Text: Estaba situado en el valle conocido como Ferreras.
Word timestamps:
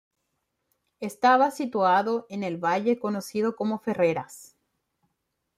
Estaba 0.99 1.51
situado 1.51 2.25
en 2.31 2.41
el 2.43 2.57
valle 2.57 2.97
conocido 2.97 3.55
como 3.55 3.77
Ferreras. 3.77 4.55